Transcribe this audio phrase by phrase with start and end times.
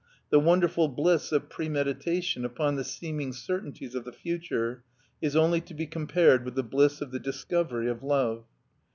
[0.31, 4.83] The wonderful bliss of premeditation upon the seeming certainties of the future
[5.21, 8.45] is only to be compared with the bliss of the dis covery of love.